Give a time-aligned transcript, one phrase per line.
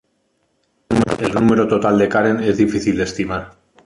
[1.27, 3.43] El número total de Karen es difícil de estimar.